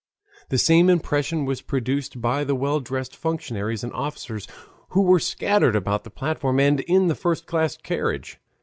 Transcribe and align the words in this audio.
The 0.49 0.57
same 0.57 0.89
impression 0.89 1.45
was 1.45 1.61
produced 1.61 2.19
by 2.19 2.43
the 2.43 2.55
well 2.55 2.79
dressed 2.79 3.15
functionaries 3.15 3.83
and 3.83 3.93
officers 3.93 4.47
who 4.89 5.03
were 5.03 5.19
scattered 5.19 5.75
about 5.75 6.05
the 6.05 6.09
platform 6.09 6.59
and 6.59 6.79
in 6.79 7.05
the 7.07 7.13
first 7.13 7.45
class 7.45 7.77
carriage. 7.77 8.39